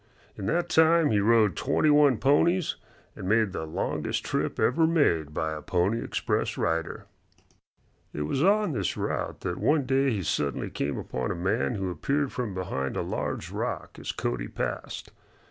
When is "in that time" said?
0.35-1.11